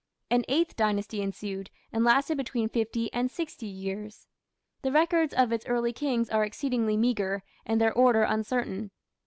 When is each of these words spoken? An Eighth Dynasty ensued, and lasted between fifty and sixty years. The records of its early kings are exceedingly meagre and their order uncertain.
An 0.31 0.43
Eighth 0.47 0.75
Dynasty 0.75 1.21
ensued, 1.21 1.69
and 1.93 2.03
lasted 2.03 2.35
between 2.35 2.69
fifty 2.69 3.13
and 3.13 3.29
sixty 3.29 3.67
years. 3.67 4.25
The 4.81 4.91
records 4.91 5.31
of 5.35 5.51
its 5.53 5.67
early 5.67 5.93
kings 5.93 6.27
are 6.31 6.43
exceedingly 6.43 6.97
meagre 6.97 7.43
and 7.67 7.79
their 7.79 7.93
order 7.93 8.23
uncertain. 8.23 8.89